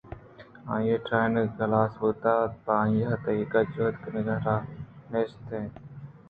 [0.73, 4.55] آئی ءِ ہاٹیگ ہلاس بوتگ اَت پر آئی ءَدگہ جہد کنگ ءِ راہے
[5.11, 5.73] نیست اَت